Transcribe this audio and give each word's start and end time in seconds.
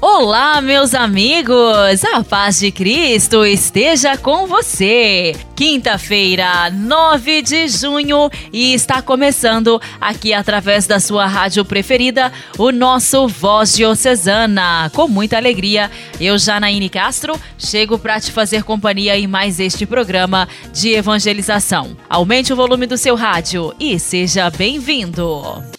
Olá, 0.00 0.60
meus 0.60 0.94
amigos! 0.94 2.04
A 2.04 2.22
paz 2.22 2.60
de 2.60 2.70
Cristo 2.70 3.44
esteja 3.44 4.16
com 4.16 4.46
você! 4.46 5.34
Quinta-feira, 5.56 6.70
9 6.70 7.42
de 7.42 7.66
junho, 7.66 8.30
e 8.52 8.74
está 8.74 9.02
começando 9.02 9.82
aqui 10.00 10.32
através 10.32 10.86
da 10.86 11.00
sua 11.00 11.26
rádio 11.26 11.64
preferida 11.64 12.32
o 12.56 12.70
nosso 12.70 13.26
Voz 13.26 13.74
Diocesana. 13.74 14.88
Com 14.94 15.08
muita 15.08 15.36
alegria, 15.36 15.90
eu, 16.20 16.38
Janaíne 16.38 16.88
Castro, 16.88 17.34
chego 17.58 17.98
para 17.98 18.20
te 18.20 18.30
fazer 18.30 18.62
companhia 18.62 19.18
em 19.18 19.26
mais 19.26 19.58
este 19.58 19.84
programa 19.84 20.46
de 20.72 20.92
evangelização. 20.92 21.96
Aumente 22.08 22.52
o 22.52 22.56
volume 22.56 22.86
do 22.86 22.96
seu 22.96 23.16
rádio 23.16 23.74
e 23.80 23.98
seja 23.98 24.48
bem-vindo! 24.48 25.77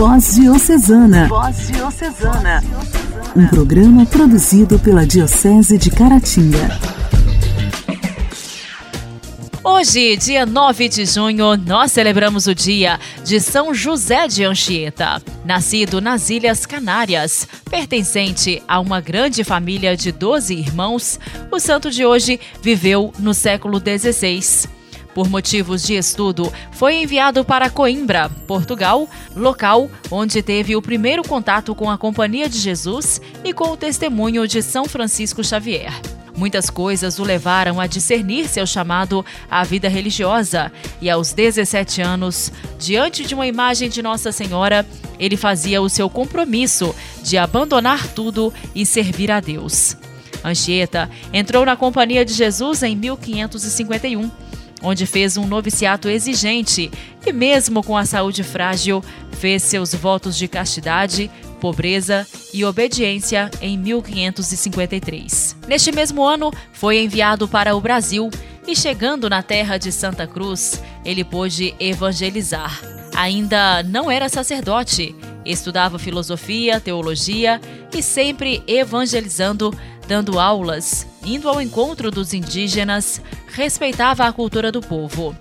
Voz 0.00 0.34
Diocesana. 0.34 1.28
Voz 1.28 1.68
Diocesana. 1.68 2.64
Um 3.36 3.46
programa 3.48 4.06
produzido 4.06 4.78
pela 4.78 5.06
Diocese 5.06 5.76
de 5.76 5.90
Caratinga. 5.90 6.70
Hoje, 9.62 10.16
dia 10.16 10.46
9 10.46 10.88
de 10.88 11.04
junho, 11.04 11.54
nós 11.54 11.92
celebramos 11.92 12.46
o 12.46 12.54
dia 12.54 12.98
de 13.26 13.38
São 13.40 13.74
José 13.74 14.26
de 14.26 14.42
Anchieta. 14.42 15.20
Nascido 15.44 16.00
nas 16.00 16.30
Ilhas 16.30 16.64
Canárias, 16.64 17.46
pertencente 17.68 18.62
a 18.66 18.80
uma 18.80 19.02
grande 19.02 19.44
família 19.44 19.94
de 19.94 20.10
12 20.10 20.54
irmãos, 20.54 21.20
o 21.52 21.60
santo 21.60 21.90
de 21.90 22.06
hoje 22.06 22.40
viveu 22.62 23.12
no 23.18 23.34
século 23.34 23.78
XVI. 23.78 24.79
Por 25.14 25.28
motivos 25.28 25.82
de 25.82 25.94
estudo, 25.94 26.52
foi 26.72 27.02
enviado 27.02 27.44
para 27.44 27.68
Coimbra, 27.68 28.30
Portugal, 28.46 29.08
local 29.34 29.90
onde 30.10 30.42
teve 30.42 30.76
o 30.76 30.82
primeiro 30.82 31.22
contato 31.22 31.74
com 31.74 31.90
a 31.90 31.98
Companhia 31.98 32.48
de 32.48 32.58
Jesus 32.58 33.20
e 33.44 33.52
com 33.52 33.70
o 33.70 33.76
testemunho 33.76 34.46
de 34.46 34.62
São 34.62 34.84
Francisco 34.84 35.42
Xavier. 35.42 35.92
Muitas 36.36 36.70
coisas 36.70 37.18
o 37.18 37.24
levaram 37.24 37.80
a 37.80 37.86
discernir 37.86 38.48
seu 38.48 38.66
chamado 38.66 39.24
à 39.50 39.64
vida 39.64 39.88
religiosa, 39.88 40.72
e 41.00 41.10
aos 41.10 41.32
17 41.32 42.00
anos, 42.00 42.52
diante 42.78 43.26
de 43.26 43.34
uma 43.34 43.46
imagem 43.46 43.90
de 43.90 44.00
Nossa 44.00 44.30
Senhora, 44.30 44.86
ele 45.18 45.36
fazia 45.36 45.82
o 45.82 45.88
seu 45.88 46.08
compromisso 46.08 46.94
de 47.22 47.36
abandonar 47.36 48.06
tudo 48.08 48.54
e 48.74 48.86
servir 48.86 49.30
a 49.30 49.40
Deus. 49.40 49.96
Anchieta 50.42 51.10
entrou 51.32 51.66
na 51.66 51.76
Companhia 51.76 52.24
de 52.24 52.32
Jesus 52.32 52.82
em 52.82 52.96
1551 52.96 54.30
onde 54.82 55.06
fez 55.06 55.36
um 55.36 55.46
noviciato 55.46 56.08
exigente 56.08 56.90
e, 57.24 57.32
mesmo 57.32 57.82
com 57.82 57.96
a 57.96 58.04
saúde 58.04 58.42
frágil, 58.42 59.04
fez 59.32 59.62
seus 59.62 59.94
votos 59.94 60.36
de 60.36 60.48
castidade, 60.48 61.30
pobreza 61.60 62.26
e 62.52 62.64
obediência 62.64 63.50
em 63.60 63.76
1553. 63.78 65.56
Neste 65.68 65.92
mesmo 65.92 66.24
ano, 66.24 66.52
foi 66.72 67.02
enviado 67.02 67.46
para 67.46 67.76
o 67.76 67.80
Brasil 67.80 68.30
e, 68.66 68.74
chegando 68.74 69.28
na 69.28 69.42
terra 69.42 69.76
de 69.76 69.92
Santa 69.92 70.26
Cruz, 70.26 70.82
ele 71.04 71.24
pôde 71.24 71.74
evangelizar. 71.78 72.80
Ainda 73.14 73.82
não 73.82 74.10
era 74.10 74.28
sacerdote, 74.28 75.14
estudava 75.44 75.98
filosofia, 75.98 76.80
teologia 76.80 77.60
e 77.94 78.02
sempre 78.02 78.62
evangelizando, 78.66 79.74
dando 80.06 80.38
aulas, 80.38 81.06
indo 81.24 81.48
ao 81.48 81.60
encontro 81.60 82.10
dos 82.10 82.32
indígenas, 82.32 83.20
respeitava 83.46 84.24
a 84.24 84.32
cultura 84.32 84.70
do 84.72 84.80
povo. 84.80 85.36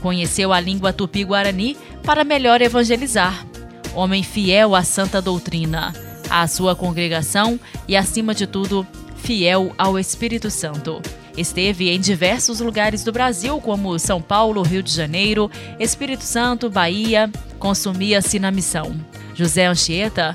Conheceu 0.00 0.52
a 0.52 0.60
língua 0.60 0.92
tupi-guarani 0.92 1.76
para 2.04 2.24
melhor 2.24 2.60
evangelizar. 2.60 3.46
Homem 3.94 4.22
fiel 4.22 4.74
à 4.74 4.82
santa 4.82 5.20
doutrina, 5.20 5.92
à 6.28 6.46
sua 6.46 6.74
congregação 6.74 7.60
e, 7.86 7.96
acima 7.96 8.34
de 8.34 8.46
tudo, 8.46 8.86
fiel 9.16 9.72
ao 9.78 9.98
Espírito 9.98 10.50
Santo. 10.50 11.00
Esteve 11.36 11.90
em 11.90 12.00
diversos 12.00 12.60
lugares 12.60 13.04
do 13.04 13.12
Brasil, 13.12 13.58
como 13.60 13.98
São 13.98 14.20
Paulo, 14.20 14.62
Rio 14.62 14.82
de 14.82 14.92
Janeiro, 14.92 15.50
Espírito 15.78 16.24
Santo, 16.24 16.68
Bahia, 16.68 17.30
consumia-se 17.58 18.38
na 18.38 18.50
missão. 18.50 18.94
José 19.34 19.66
Anchieta 19.66 20.34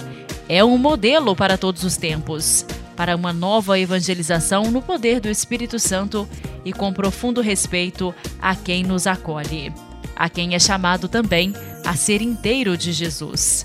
é 0.50 0.64
um 0.64 0.78
modelo 0.78 1.36
para 1.36 1.58
todos 1.58 1.84
os 1.84 1.98
tempos, 1.98 2.66
para 2.98 3.16
uma 3.16 3.32
nova 3.32 3.80
evangelização 3.80 4.72
no 4.72 4.82
poder 4.82 5.22
do 5.22 5.30
Espírito 5.30 5.78
Santo 5.78 6.28
e 6.66 6.74
com 6.74 6.92
profundo 6.92 7.40
respeito 7.40 8.14
a 8.42 8.56
quem 8.56 8.84
nos 8.84 9.06
acolhe, 9.06 9.72
a 10.16 10.28
quem 10.28 10.56
é 10.56 10.60
chamado 10.60 11.08
também 11.08 11.54
a 11.86 11.96
ser 11.96 12.22
inteiro 12.22 12.76
de 12.76 12.92
Jesus. 12.92 13.64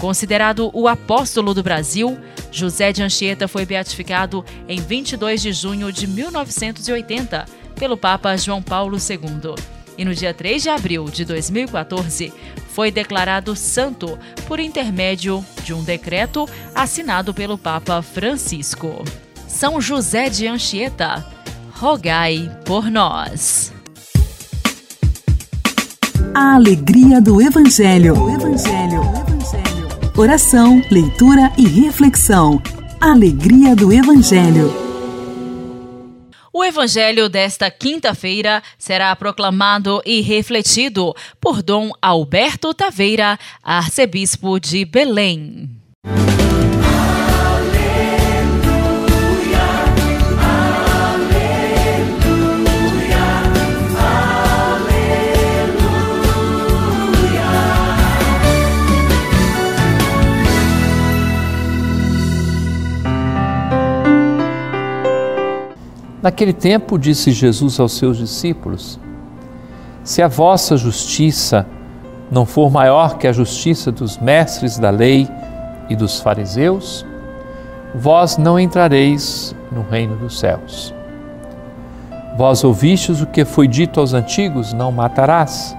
Considerado 0.00 0.70
o 0.72 0.88
apóstolo 0.88 1.52
do 1.52 1.62
Brasil, 1.62 2.16
José 2.50 2.92
de 2.92 3.02
Anchieta 3.02 3.46
foi 3.46 3.66
beatificado 3.66 4.42
em 4.66 4.80
22 4.80 5.42
de 5.42 5.52
junho 5.52 5.92
de 5.92 6.06
1980 6.06 7.44
pelo 7.74 7.96
Papa 7.96 8.36
João 8.36 8.62
Paulo 8.62 8.96
II. 8.96 9.54
E 9.98 10.04
no 10.04 10.14
dia 10.14 10.32
3 10.32 10.62
de 10.62 10.70
abril 10.70 11.04
de 11.04 11.26
2014, 11.26 12.32
foi 12.74 12.90
declarado 12.90 13.54
santo 13.56 14.18
por 14.46 14.60
intermédio 14.60 15.44
de 15.64 15.74
um 15.74 15.82
decreto 15.82 16.48
assinado 16.74 17.34
pelo 17.34 17.58
Papa 17.58 18.00
Francisco. 18.02 19.04
São 19.48 19.80
José 19.80 20.28
de 20.28 20.46
Anchieta, 20.46 21.26
rogai 21.72 22.50
por 22.64 22.90
nós. 22.90 23.72
A 26.34 26.54
alegria 26.54 27.20
do 27.20 27.42
Evangelho. 27.42 28.14
Evangelho. 28.30 29.02
Evangelho. 29.02 30.10
Oração, 30.16 30.80
leitura 30.90 31.52
e 31.58 31.66
reflexão. 31.66 32.62
Alegria 33.00 33.74
do 33.74 33.92
Evangelho. 33.92 34.89
O 36.52 36.64
evangelho 36.64 37.28
desta 37.28 37.70
quinta-feira 37.70 38.60
será 38.76 39.14
proclamado 39.14 40.02
e 40.04 40.20
refletido 40.20 41.14
por 41.40 41.62
Dom 41.62 41.92
Alberto 42.02 42.74
Taveira, 42.74 43.38
arcebispo 43.62 44.58
de 44.58 44.84
Belém. 44.84 45.70
Naquele 66.22 66.52
tempo, 66.52 66.98
disse 66.98 67.30
Jesus 67.30 67.80
aos 67.80 67.92
seus 67.92 68.18
discípulos: 68.18 69.00
Se 70.04 70.20
a 70.20 70.28
vossa 70.28 70.76
justiça 70.76 71.66
não 72.30 72.44
for 72.44 72.70
maior 72.70 73.16
que 73.16 73.26
a 73.26 73.32
justiça 73.32 73.90
dos 73.90 74.18
mestres 74.18 74.78
da 74.78 74.90
lei 74.90 75.28
e 75.88 75.96
dos 75.96 76.20
fariseus, 76.20 77.04
vós 77.94 78.36
não 78.36 78.58
entrareis 78.58 79.54
no 79.72 79.82
reino 79.82 80.16
dos 80.16 80.38
céus. 80.38 80.94
Vós 82.36 82.62
ouvistes 82.62 83.20
o 83.20 83.26
que 83.26 83.44
foi 83.44 83.66
dito 83.66 83.98
aos 83.98 84.12
antigos: 84.12 84.72
Não 84.72 84.92
matarás. 84.92 85.76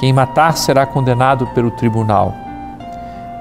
Quem 0.00 0.12
matar 0.12 0.56
será 0.56 0.84
condenado 0.84 1.46
pelo 1.48 1.70
tribunal. 1.70 2.34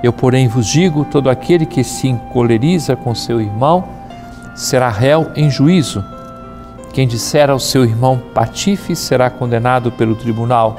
Eu, 0.03 0.11
porém, 0.11 0.47
vos 0.47 0.67
digo: 0.67 1.05
todo 1.05 1.29
aquele 1.29 1.65
que 1.65 1.83
se 1.83 2.07
encoleriza 2.07 2.95
com 2.95 3.15
seu 3.15 3.41
irmão, 3.41 3.83
será 4.55 4.89
réu 4.89 5.31
em 5.35 5.49
juízo. 5.49 6.03
Quem 6.93 7.07
disser 7.07 7.49
ao 7.49 7.59
seu 7.59 7.85
irmão 7.85 8.21
patife 8.33 8.95
será 8.95 9.29
condenado 9.29 9.91
pelo 9.91 10.15
tribunal. 10.15 10.77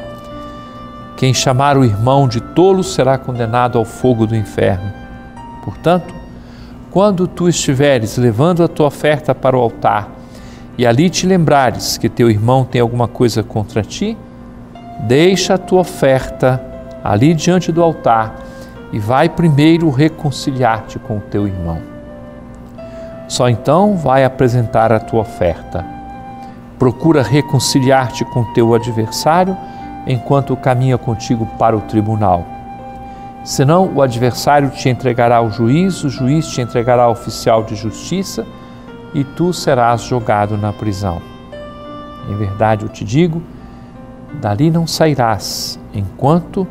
Quem 1.16 1.32
chamar 1.32 1.78
o 1.78 1.84
irmão 1.84 2.28
de 2.28 2.40
tolo 2.40 2.84
será 2.84 3.16
condenado 3.16 3.78
ao 3.78 3.84
fogo 3.84 4.26
do 4.26 4.36
inferno. 4.36 4.92
Portanto, 5.64 6.14
quando 6.90 7.26
tu 7.26 7.48
estiveres 7.48 8.18
levando 8.18 8.62
a 8.62 8.68
tua 8.68 8.88
oferta 8.88 9.34
para 9.34 9.56
o 9.56 9.60
altar 9.60 10.10
e 10.76 10.86
ali 10.86 11.08
te 11.08 11.26
lembrares 11.26 11.96
que 11.96 12.08
teu 12.08 12.30
irmão 12.30 12.64
tem 12.64 12.80
alguma 12.80 13.08
coisa 13.08 13.42
contra 13.42 13.82
ti, 13.82 14.16
deixa 15.00 15.54
a 15.54 15.58
tua 15.58 15.80
oferta 15.80 16.62
ali 17.02 17.32
diante 17.32 17.72
do 17.72 17.82
altar 17.82 18.36
e 18.92 18.98
vai 18.98 19.30
primeiro 19.30 19.88
reconciliar-te 19.88 20.98
com 20.98 21.16
o 21.16 21.20
teu 21.22 21.46
irmão. 21.46 21.78
Só 23.26 23.48
então 23.48 23.96
vai 23.96 24.24
apresentar 24.24 24.92
a 24.92 25.00
tua 25.00 25.22
oferta. 25.22 26.01
Procura 26.82 27.22
reconciliar-te 27.22 28.24
com 28.24 28.42
teu 28.42 28.74
adversário 28.74 29.56
enquanto 30.04 30.56
caminha 30.56 30.98
contigo 30.98 31.46
para 31.56 31.76
o 31.76 31.80
tribunal. 31.82 32.44
Senão, 33.44 33.88
o 33.94 34.02
adversário 34.02 34.68
te 34.68 34.88
entregará 34.88 35.36
ao 35.36 35.48
juiz, 35.48 36.02
o 36.02 36.08
juiz 36.08 36.48
te 36.48 36.60
entregará 36.60 37.04
ao 37.04 37.12
oficial 37.12 37.62
de 37.62 37.76
justiça 37.76 38.44
e 39.14 39.22
tu 39.22 39.52
serás 39.52 40.02
jogado 40.02 40.58
na 40.58 40.72
prisão. 40.72 41.22
Em 42.28 42.34
verdade 42.34 42.84
eu 42.84 42.88
te 42.88 43.04
digo, 43.04 43.40
dali 44.40 44.68
não 44.68 44.84
sairás 44.84 45.78
enquanto 45.94 46.66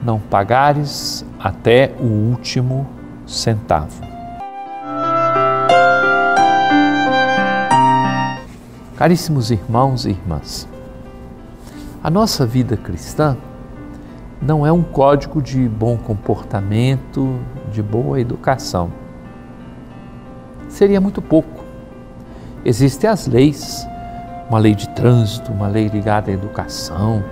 não 0.00 0.20
pagares 0.20 1.26
até 1.40 1.90
o 1.98 2.04
último 2.06 2.86
centavo. 3.26 4.09
Caríssimos 9.00 9.50
irmãos 9.50 10.04
e 10.04 10.10
irmãs, 10.10 10.68
a 12.04 12.10
nossa 12.10 12.44
vida 12.44 12.76
cristã 12.76 13.34
não 14.42 14.66
é 14.66 14.70
um 14.70 14.82
código 14.82 15.40
de 15.40 15.66
bom 15.66 15.96
comportamento, 15.96 17.40
de 17.72 17.82
boa 17.82 18.20
educação. 18.20 18.92
Seria 20.68 21.00
muito 21.00 21.22
pouco. 21.22 21.64
Existem 22.62 23.08
as 23.08 23.26
leis, 23.26 23.88
uma 24.50 24.58
lei 24.58 24.74
de 24.74 24.86
trânsito, 24.90 25.50
uma 25.50 25.68
lei 25.68 25.88
ligada 25.88 26.30
à 26.30 26.34
educação, 26.34 27.24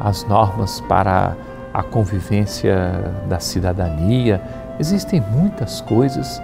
as 0.00 0.24
normas 0.24 0.80
para 0.88 1.36
a 1.74 1.82
convivência 1.82 3.12
da 3.28 3.38
cidadania. 3.38 4.40
Existem 4.78 5.20
muitas 5.20 5.82
coisas 5.82 6.40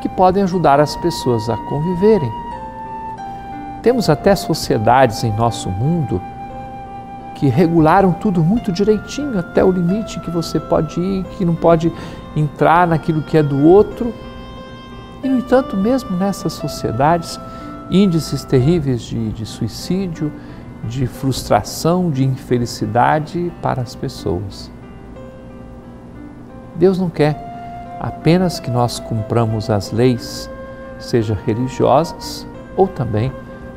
que 0.00 0.08
podem 0.08 0.42
ajudar 0.42 0.80
as 0.80 0.96
pessoas 0.96 1.50
a 1.50 1.56
conviverem. 1.68 2.43
Temos 3.84 4.08
até 4.08 4.34
sociedades 4.34 5.24
em 5.24 5.36
nosso 5.36 5.68
mundo 5.68 6.18
que 7.34 7.48
regularam 7.48 8.12
tudo 8.12 8.42
muito 8.42 8.72
direitinho, 8.72 9.38
até 9.38 9.62
o 9.62 9.70
limite 9.70 10.20
que 10.20 10.30
você 10.30 10.58
pode 10.58 10.98
ir, 10.98 11.24
que 11.36 11.44
não 11.44 11.54
pode 11.54 11.92
entrar 12.34 12.86
naquilo 12.86 13.20
que 13.20 13.36
é 13.36 13.42
do 13.42 13.62
outro. 13.62 14.14
E, 15.22 15.28
no 15.28 15.36
entanto, 15.36 15.76
mesmo 15.76 16.16
nessas 16.16 16.54
sociedades, 16.54 17.38
índices 17.90 18.42
terríveis 18.42 19.02
de, 19.02 19.32
de 19.32 19.44
suicídio, 19.44 20.32
de 20.84 21.06
frustração, 21.06 22.10
de 22.10 22.24
infelicidade 22.24 23.52
para 23.60 23.82
as 23.82 23.94
pessoas. 23.94 24.70
Deus 26.74 26.98
não 26.98 27.10
quer 27.10 27.98
apenas 28.00 28.58
que 28.58 28.70
nós 28.70 28.98
cumpramos 28.98 29.68
as 29.68 29.92
leis, 29.92 30.48
seja 30.98 31.36
religiosas 31.44 32.46
ou 32.78 32.88
também 32.88 33.30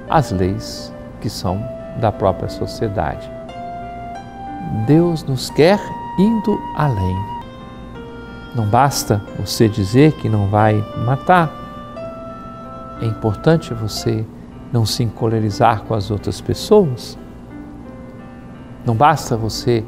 as 0.10 0.32
leis 0.32 0.94
que 1.22 1.30
são 1.30 1.62
da 2.00 2.12
própria 2.12 2.50
sociedade. 2.50 3.30
Deus 4.86 5.24
nos 5.24 5.50
quer 5.50 5.80
indo 6.20 6.60
além. 6.76 7.16
Não 8.56 8.66
basta 8.66 9.22
você 9.40 9.68
dizer 9.70 10.14
que 10.14 10.28
não 10.28 10.48
vai 10.48 10.76
matar. 11.06 11.52
É 13.02 13.06
importante 13.06 13.74
você 13.74 14.26
não 14.72 14.86
se 14.86 15.04
encolerizar 15.04 15.84
com 15.84 15.94
as 15.94 16.10
outras 16.10 16.42
pessoas. 16.42 17.18
Não 18.86 18.96
basta 18.96 19.38
você 19.38 19.84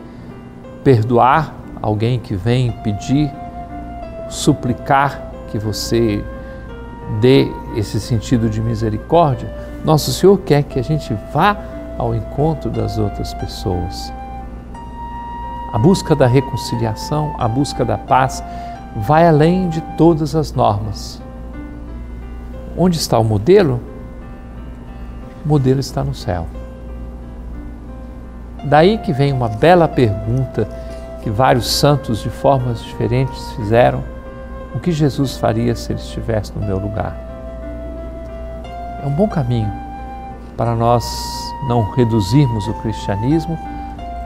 perdoar 0.84 1.54
alguém 1.82 2.20
que 2.20 2.36
vem 2.36 2.72
pedir, 2.84 3.32
suplicar 4.30 5.32
que 5.50 5.58
você 5.58 6.24
dê 7.20 7.48
esse 7.76 8.00
sentido 8.00 8.50
de 8.50 8.62
misericórdia. 8.62 9.52
Nosso 9.84 10.12
Senhor 10.12 10.38
quer 10.40 10.64
que 10.64 10.80
a 10.80 10.84
gente 10.84 11.16
vá 11.34 11.58
ao 11.98 12.14
encontro 12.14 12.70
das 12.70 12.98
outras 12.98 13.34
pessoas. 13.34 14.12
A 15.72 15.78
busca 15.78 16.16
da 16.16 16.28
reconciliação, 16.28 17.36
a 17.38 17.48
busca 17.48 17.86
da 17.86 17.98
paz, 17.98 18.44
vai 18.96 19.28
além 19.28 19.70
de 19.70 19.82
todas 19.98 20.36
as 20.36 20.52
normas. 20.52 21.22
Onde 22.78 22.98
está 22.98 23.20
o 23.20 23.24
modelo? 23.24 23.80
O 25.46 25.48
modelo 25.48 25.80
está 25.80 26.04
no 26.04 26.14
céu. 26.14 26.48
Daí 28.64 28.98
que 28.98 29.14
vem 29.14 29.32
uma 29.32 29.48
bela 29.48 29.88
pergunta 29.88 30.68
que 31.22 31.30
vários 31.30 31.70
santos 31.70 32.22
de 32.22 32.30
formas 32.30 32.84
diferentes 32.84 33.52
fizeram: 33.54 34.04
o 34.76 34.80
que 34.80 34.92
Jesus 34.92 35.38
faria 35.38 35.76
se 35.76 35.92
ele 35.92 36.00
estivesse 36.00 36.52
no 36.56 36.66
meu 36.66 36.78
lugar? 36.78 37.29
É 39.02 39.08
um 39.08 39.12
bom 39.12 39.28
caminho 39.28 39.72
para 40.58 40.76
nós 40.76 41.06
não 41.68 41.90
reduzirmos 41.92 42.68
o 42.68 42.74
cristianismo 42.76 43.58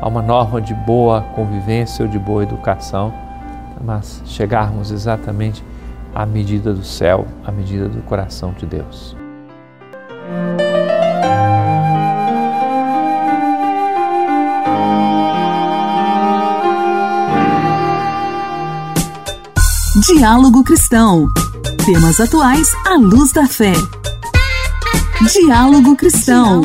a 0.02 0.08
uma 0.08 0.22
norma 0.22 0.60
de 0.60 0.74
boa 0.74 1.22
convivência 1.36 2.04
ou 2.04 2.12
de 2.12 2.18
boa 2.18 2.44
educação, 2.44 3.14
mas 3.84 4.22
chegarmos 4.26 4.92
exatamente 4.92 5.64
à 6.14 6.26
medida 6.26 6.74
do 6.74 6.84
céu, 6.84 7.26
à 7.46 7.52
medida 7.52 7.88
do 7.88 8.02
coração 8.02 8.54
de 8.54 8.66
Deus. 8.66 9.16
Diálogo 20.06 20.64
Cristão. 20.64 21.28
Temas 21.86 22.20
atuais 22.20 22.68
à 22.86 22.96
luz 22.96 23.32
da 23.32 23.48
fé. 23.48 23.74
Diálogo 25.32 25.96
Cristão. 25.96 26.62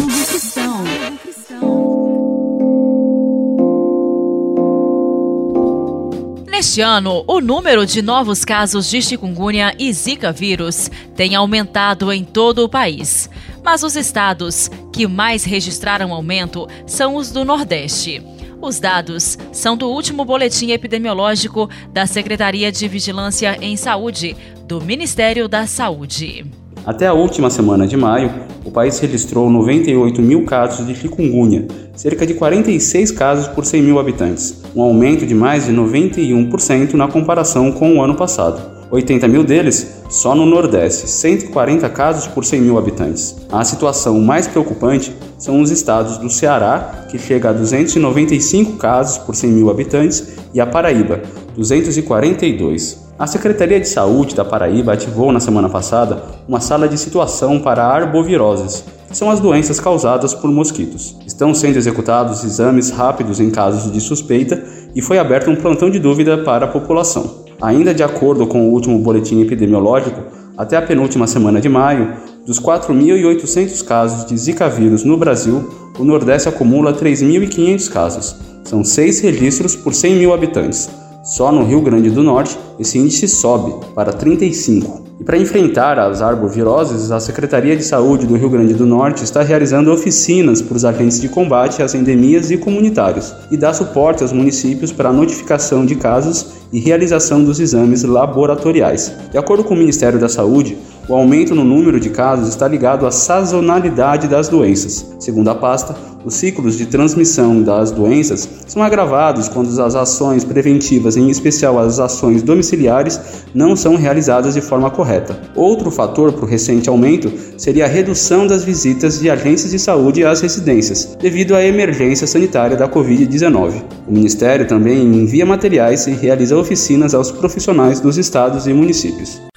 Neste 6.50 6.80
ano, 6.80 7.22
o 7.28 7.40
número 7.40 7.86
de 7.86 8.02
novos 8.02 8.44
casos 8.44 8.90
de 8.90 9.00
chikungunya 9.00 9.74
e 9.78 9.92
Zika 9.92 10.32
vírus 10.32 10.90
tem 11.14 11.36
aumentado 11.36 12.12
em 12.12 12.24
todo 12.24 12.64
o 12.64 12.68
país. 12.68 13.30
Mas 13.62 13.84
os 13.84 13.94
estados 13.94 14.68
que 14.92 15.06
mais 15.06 15.44
registraram 15.44 16.12
aumento 16.12 16.66
são 16.84 17.14
os 17.14 17.30
do 17.30 17.44
Nordeste. 17.44 18.20
Os 18.60 18.80
dados 18.80 19.38
são 19.52 19.76
do 19.76 19.88
último 19.88 20.24
boletim 20.24 20.72
epidemiológico 20.72 21.70
da 21.92 22.06
Secretaria 22.06 22.72
de 22.72 22.88
Vigilância 22.88 23.56
em 23.60 23.76
Saúde, 23.76 24.36
do 24.66 24.80
Ministério 24.80 25.46
da 25.46 25.64
Saúde. 25.64 26.44
Até 26.86 27.06
a 27.06 27.12
última 27.12 27.50
semana 27.50 27.86
de 27.86 27.96
maio, 27.96 28.30
o 28.64 28.70
país 28.70 28.98
registrou 28.98 29.50
98 29.50 30.22
mil 30.22 30.44
casos 30.44 30.86
de 30.86 30.94
chikungunya, 30.94 31.66
cerca 31.94 32.26
de 32.26 32.34
46 32.34 33.10
casos 33.12 33.48
por 33.48 33.64
100 33.64 33.82
mil 33.82 33.98
habitantes, 33.98 34.62
um 34.74 34.82
aumento 34.82 35.26
de 35.26 35.34
mais 35.34 35.66
de 35.66 35.72
91% 35.72 36.94
na 36.94 37.08
comparação 37.08 37.72
com 37.72 37.96
o 37.96 38.02
ano 38.02 38.14
passado. 38.14 38.78
80 38.90 39.28
mil 39.28 39.44
deles 39.44 40.02
só 40.08 40.34
no 40.34 40.46
Nordeste, 40.46 41.08
140 41.08 41.88
casos 41.90 42.26
por 42.26 42.44
100 42.44 42.60
mil 42.62 42.78
habitantes. 42.78 43.36
A 43.52 43.62
situação 43.62 44.18
mais 44.20 44.46
preocupante 44.46 45.14
são 45.36 45.60
os 45.60 45.70
estados 45.70 46.16
do 46.16 46.30
Ceará, 46.30 47.06
que 47.10 47.18
chega 47.18 47.50
a 47.50 47.52
295 47.52 48.78
casos 48.78 49.18
por 49.18 49.36
100 49.36 49.50
mil 49.50 49.70
habitantes, 49.70 50.38
e 50.54 50.60
a 50.60 50.66
Paraíba, 50.66 51.20
242. 51.54 53.07
A 53.18 53.26
Secretaria 53.26 53.80
de 53.80 53.88
Saúde 53.88 54.36
da 54.36 54.44
Paraíba 54.44 54.92
ativou 54.92 55.32
na 55.32 55.40
semana 55.40 55.68
passada 55.68 56.22
uma 56.46 56.60
sala 56.60 56.88
de 56.88 56.96
situação 56.96 57.58
para 57.58 57.84
arboviroses, 57.84 58.84
que 59.08 59.16
são 59.16 59.28
as 59.28 59.40
doenças 59.40 59.80
causadas 59.80 60.34
por 60.34 60.48
mosquitos. 60.48 61.16
Estão 61.26 61.52
sendo 61.52 61.76
executados 61.78 62.44
exames 62.44 62.90
rápidos 62.90 63.40
em 63.40 63.50
casos 63.50 63.90
de 63.90 64.00
suspeita 64.00 64.62
e 64.94 65.02
foi 65.02 65.18
aberto 65.18 65.50
um 65.50 65.56
plantão 65.56 65.90
de 65.90 65.98
dúvida 65.98 66.38
para 66.38 66.66
a 66.66 66.68
população. 66.68 67.42
Ainda 67.60 67.92
de 67.92 68.04
acordo 68.04 68.46
com 68.46 68.68
o 68.68 68.72
último 68.72 68.96
boletim 69.00 69.42
epidemiológico, 69.42 70.22
até 70.56 70.76
a 70.76 70.82
penúltima 70.82 71.26
semana 71.26 71.60
de 71.60 71.68
maio, 71.68 72.12
dos 72.46 72.60
4.800 72.60 73.84
casos 73.84 74.26
de 74.26 74.38
Zika 74.38 74.68
vírus 74.68 75.02
no 75.02 75.16
Brasil, 75.16 75.68
o 75.98 76.04
Nordeste 76.04 76.48
acumula 76.48 76.92
3.500 76.92 77.90
casos. 77.90 78.36
São 78.62 78.84
seis 78.84 79.18
registros 79.18 79.74
por 79.74 79.92
100 79.92 80.14
mil 80.14 80.32
habitantes. 80.32 80.88
Só 81.28 81.52
no 81.52 81.62
Rio 81.62 81.82
Grande 81.82 82.08
do 82.08 82.22
Norte, 82.22 82.58
esse 82.80 82.98
índice 82.98 83.28
sobe 83.28 83.74
para 83.94 84.14
35. 84.14 85.02
E 85.20 85.24
para 85.24 85.36
enfrentar 85.36 85.98
as 85.98 86.22
arboviroses, 86.22 87.10
a 87.10 87.20
Secretaria 87.20 87.76
de 87.76 87.84
Saúde 87.84 88.26
do 88.26 88.34
Rio 88.34 88.48
Grande 88.48 88.72
do 88.72 88.86
Norte 88.86 89.24
está 89.24 89.42
realizando 89.42 89.92
oficinas 89.92 90.62
para 90.62 90.78
os 90.78 90.86
agentes 90.86 91.20
de 91.20 91.28
combate 91.28 91.82
às 91.82 91.94
endemias 91.94 92.50
e 92.50 92.56
comunitários 92.56 93.34
e 93.50 93.58
dá 93.58 93.74
suporte 93.74 94.22
aos 94.22 94.32
municípios 94.32 94.90
para 94.90 95.10
a 95.10 95.12
notificação 95.12 95.84
de 95.84 95.96
casos 95.96 96.46
e 96.72 96.80
realização 96.80 97.44
dos 97.44 97.60
exames 97.60 98.04
laboratoriais. 98.04 99.12
De 99.30 99.36
acordo 99.36 99.64
com 99.64 99.74
o 99.74 99.76
Ministério 99.76 100.18
da 100.18 100.30
Saúde, 100.30 100.78
o 101.08 101.14
aumento 101.14 101.54
no 101.54 101.64
número 101.64 101.98
de 101.98 102.10
casos 102.10 102.48
está 102.48 102.68
ligado 102.68 103.06
à 103.06 103.10
sazonalidade 103.10 104.28
das 104.28 104.48
doenças. 104.48 105.14
Segundo 105.18 105.48
a 105.48 105.54
pasta, 105.54 105.96
os 106.24 106.34
ciclos 106.34 106.76
de 106.76 106.84
transmissão 106.84 107.62
das 107.62 107.90
doenças 107.90 108.46
são 108.66 108.82
agravados 108.82 109.48
quando 109.48 109.68
as 109.80 109.94
ações 109.94 110.44
preventivas, 110.44 111.16
em 111.16 111.30
especial 111.30 111.78
as 111.78 111.98
ações 111.98 112.42
domiciliares, 112.42 113.18
não 113.54 113.74
são 113.74 113.96
realizadas 113.96 114.52
de 114.52 114.60
forma 114.60 114.90
correta. 114.90 115.40
Outro 115.56 115.90
fator 115.90 116.32
para 116.32 116.44
o 116.44 116.48
recente 116.48 116.90
aumento 116.90 117.32
seria 117.56 117.86
a 117.86 117.88
redução 117.88 118.46
das 118.46 118.62
visitas 118.62 119.18
de 119.20 119.30
agências 119.30 119.70
de 119.70 119.78
saúde 119.78 120.24
às 120.24 120.42
residências, 120.42 121.16
devido 121.18 121.54
à 121.54 121.64
emergência 121.64 122.26
sanitária 122.26 122.76
da 122.76 122.88
Covid-19. 122.88 123.82
O 124.06 124.12
Ministério 124.12 124.68
também 124.68 125.02
envia 125.02 125.46
materiais 125.46 126.06
e 126.06 126.10
realiza 126.10 126.58
oficinas 126.58 127.14
aos 127.14 127.30
profissionais 127.30 128.00
dos 128.00 128.18
estados 128.18 128.66
e 128.66 128.74
municípios. 128.74 129.47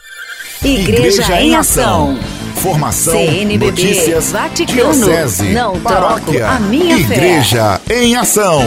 Igreja 0.64 1.42
em 1.42 1.56
Ação. 1.56 2.20
Informação, 2.56 3.14
CNBB, 3.14 3.66
notícias, 3.66 4.32
Vaticano, 4.32 4.94
diocese, 4.94 5.50
não 5.54 5.80
paróquia, 5.82 6.40
troco 6.40 6.56
a 6.56 6.60
minha 6.60 7.00
Igreja 7.00 7.80
fé. 7.84 8.04
em 8.04 8.16
ação. 8.16 8.62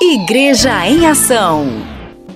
Igreja 0.00 0.86
em 0.86 1.04
Ação. 1.04 1.66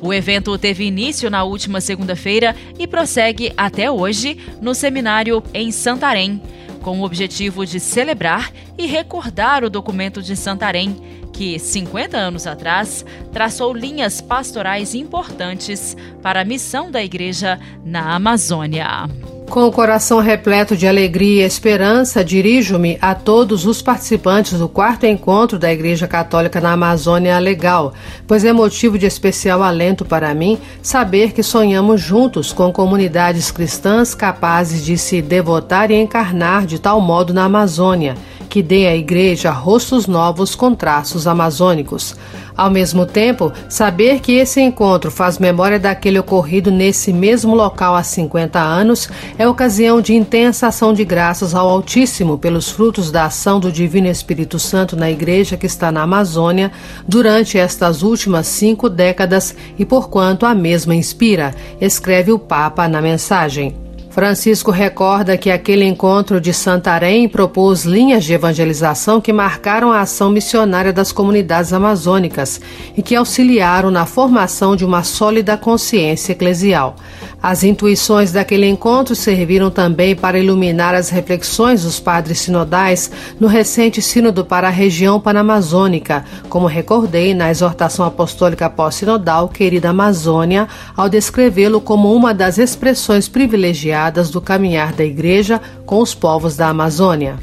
O 0.00 0.12
evento 0.12 0.58
teve 0.58 0.84
início 0.84 1.30
na 1.30 1.44
última 1.44 1.80
segunda-feira 1.80 2.56
e 2.80 2.86
prossegue 2.88 3.52
até 3.56 3.88
hoje 3.88 4.36
no 4.60 4.74
seminário 4.74 5.40
em 5.54 5.70
Santarém, 5.70 6.42
com 6.82 7.00
o 7.00 7.04
objetivo 7.04 7.64
de 7.66 7.78
celebrar 7.78 8.52
e 8.76 8.86
recordar 8.86 9.64
o 9.64 9.70
documento 9.70 10.22
de 10.22 10.36
Santarém, 10.36 10.96
que, 11.32 11.58
50 11.58 12.16
anos 12.16 12.46
atrás, 12.46 13.04
traçou 13.32 13.72
linhas 13.72 14.20
pastorais 14.20 14.94
importantes 14.94 15.96
para 16.22 16.40
a 16.40 16.44
missão 16.44 16.90
da 16.90 17.02
igreja 17.02 17.58
na 17.84 18.14
Amazônia. 18.14 19.08
Com 19.50 19.66
o 19.66 19.72
coração 19.72 20.20
repleto 20.20 20.76
de 20.76 20.86
alegria 20.86 21.42
e 21.42 21.44
esperança, 21.44 22.24
dirijo-me 22.24 22.96
a 23.02 23.16
todos 23.16 23.66
os 23.66 23.82
participantes 23.82 24.56
do 24.56 24.68
quarto 24.68 25.06
encontro 25.06 25.58
da 25.58 25.72
Igreja 25.72 26.06
Católica 26.06 26.60
na 26.60 26.70
Amazônia 26.70 27.36
Legal, 27.40 27.92
pois 28.28 28.44
é 28.44 28.52
motivo 28.52 28.96
de 28.96 29.06
especial 29.06 29.60
alento 29.60 30.04
para 30.04 30.32
mim 30.34 30.56
saber 30.80 31.32
que 31.32 31.42
sonhamos 31.42 32.00
juntos 32.00 32.52
com 32.52 32.72
comunidades 32.72 33.50
cristãs 33.50 34.14
capazes 34.14 34.84
de 34.84 34.96
se 34.96 35.20
devotar 35.20 35.90
e 35.90 35.96
encarnar 35.96 36.64
de 36.64 36.78
tal 36.78 37.00
modo 37.00 37.34
na 37.34 37.46
Amazônia 37.46 38.14
que 38.50 38.62
dê 38.62 38.88
à 38.88 38.96
Igreja 38.96 39.50
rostos 39.50 40.08
novos 40.08 40.56
com 40.56 40.74
traços 40.74 41.26
amazônicos. 41.26 42.16
Ao 42.56 42.68
mesmo 42.68 43.06
tempo, 43.06 43.52
saber 43.68 44.20
que 44.20 44.32
esse 44.32 44.60
encontro 44.60 45.10
faz 45.10 45.38
memória 45.38 45.78
daquele 45.78 46.18
ocorrido 46.18 46.70
nesse 46.70 47.12
mesmo 47.12 47.54
local 47.54 47.94
há 47.94 48.02
50 48.02 48.58
anos 48.58 49.08
é 49.38 49.48
ocasião 49.48 50.00
de 50.02 50.14
intensa 50.14 50.66
ação 50.66 50.92
de 50.92 51.04
graças 51.04 51.54
ao 51.54 51.70
Altíssimo 51.70 52.36
pelos 52.36 52.68
frutos 52.68 53.10
da 53.10 53.26
ação 53.26 53.60
do 53.60 53.72
Divino 53.72 54.08
Espírito 54.08 54.58
Santo 54.58 54.96
na 54.96 55.10
Igreja 55.10 55.56
que 55.56 55.66
está 55.66 55.92
na 55.92 56.02
Amazônia 56.02 56.72
durante 57.06 57.56
estas 57.56 58.02
últimas 58.02 58.48
cinco 58.48 58.90
décadas 58.90 59.54
e 59.78 59.84
por 59.84 60.10
quanto 60.10 60.44
a 60.44 60.54
mesma 60.54 60.94
inspira, 60.94 61.54
escreve 61.80 62.32
o 62.32 62.38
Papa 62.38 62.88
na 62.88 63.00
mensagem. 63.00 63.89
Francisco 64.10 64.72
recorda 64.72 65.38
que 65.38 65.52
aquele 65.52 65.84
encontro 65.84 66.40
de 66.40 66.52
Santarém 66.52 67.28
propôs 67.28 67.84
linhas 67.84 68.24
de 68.24 68.32
evangelização 68.32 69.20
que 69.20 69.32
marcaram 69.32 69.92
a 69.92 70.00
ação 70.00 70.30
missionária 70.30 70.92
das 70.92 71.12
comunidades 71.12 71.72
amazônicas 71.72 72.60
e 72.96 73.02
que 73.02 73.14
auxiliaram 73.14 73.88
na 73.88 74.04
formação 74.06 74.74
de 74.74 74.84
uma 74.84 75.04
sólida 75.04 75.56
consciência 75.56 76.32
eclesial. 76.32 76.96
As 77.40 77.62
intuições 77.62 78.32
daquele 78.32 78.66
encontro 78.66 79.14
serviram 79.14 79.70
também 79.70 80.16
para 80.16 80.38
iluminar 80.38 80.94
as 80.94 81.08
reflexões 81.08 81.84
dos 81.84 82.00
padres 82.00 82.40
sinodais 82.40 83.10
no 83.38 83.46
recente 83.46 84.02
sínodo 84.02 84.44
para 84.44 84.66
a 84.66 84.72
região 84.72 85.20
panamazônica, 85.20 86.24
como 86.48 86.66
recordei 86.66 87.32
na 87.32 87.48
exortação 87.48 88.04
apostólica 88.04 88.68
pós-sinodal 88.68 89.48
Querida 89.48 89.90
Amazônia, 89.90 90.66
ao 90.96 91.08
descrevê-lo 91.08 91.80
como 91.80 92.12
uma 92.12 92.34
das 92.34 92.58
expressões 92.58 93.28
privilegiadas 93.28 93.99
do 94.08 94.40
caminhar 94.40 94.92
da 94.92 95.04
Igreja 95.04 95.60
com 95.84 95.98
os 95.98 96.14
povos 96.14 96.56
da 96.56 96.68
Amazônia. 96.68 97.38